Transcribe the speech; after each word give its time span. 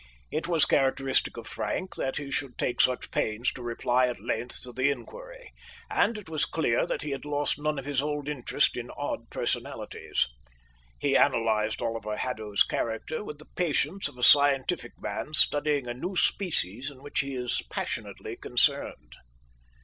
It 0.31 0.47
was 0.47 0.65
characteristic 0.65 1.37
of 1.37 1.45
Frank 1.45 1.93
that 1.93 2.17
he 2.17 2.31
should 2.31 2.57
take 2.57 2.81
such 2.81 3.11
pains 3.11 3.51
to 3.53 3.61
reply 3.61 4.07
at 4.07 4.19
length 4.19 4.63
to 4.63 4.73
the 4.73 4.89
inquiry, 4.89 5.53
and 5.91 6.17
it 6.17 6.27
was 6.27 6.43
clear 6.45 6.87
that 6.87 7.03
he 7.03 7.11
had 7.11 7.23
lost 7.23 7.59
none 7.59 7.77
of 7.77 7.85
his 7.85 8.01
old 8.01 8.27
interest 8.27 8.75
in 8.77 8.89
odd 8.97 9.29
personalities. 9.29 10.27
He 10.97 11.13
analysed 11.13 11.83
Oliver 11.83 12.17
Haddo's 12.17 12.63
character 12.63 13.23
with 13.23 13.37
the 13.37 13.45
patience 13.55 14.07
of 14.07 14.17
a 14.17 14.23
scientific 14.23 14.93
man 14.99 15.35
studying 15.35 15.85
a 15.87 15.93
new 15.93 16.15
species 16.15 16.89
in 16.89 17.03
which 17.03 17.19
he 17.19 17.35
is 17.35 17.61
passionately 17.69 18.35
concerned. 18.37 19.17